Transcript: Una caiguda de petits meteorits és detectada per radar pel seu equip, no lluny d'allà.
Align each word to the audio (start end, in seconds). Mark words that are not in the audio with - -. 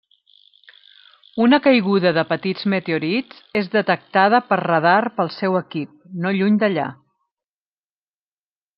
Una 1.43 1.59
caiguda 1.67 2.13
de 2.19 2.23
petits 2.31 2.65
meteorits 2.75 3.45
és 3.63 3.71
detectada 3.77 4.43
per 4.49 4.61
radar 4.65 4.99
pel 5.21 5.33
seu 5.39 5.61
equip, 5.63 5.95
no 6.25 6.37
lluny 6.41 6.61
d'allà. 6.65 6.91